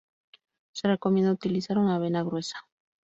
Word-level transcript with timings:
Se 0.73 0.87
recomienda 0.87 1.31
utilizar 1.31 1.77
una 1.77 1.99
vena 1.99 2.23
gruesa. 2.23 2.67